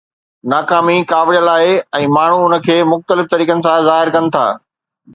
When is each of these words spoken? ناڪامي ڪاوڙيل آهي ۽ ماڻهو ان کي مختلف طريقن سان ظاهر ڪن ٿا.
ناڪامي 0.53 0.95
ڪاوڙيل 1.11 1.51
آهي 1.57 1.77
۽ 2.01 2.09
ماڻهو 2.17 2.41
ان 2.49 2.55
کي 2.65 2.77
مختلف 2.95 3.31
طريقن 3.37 3.57
سان 3.69 3.81
ظاهر 3.93 4.15
ڪن 4.19 4.35
ٿا. 4.39 4.47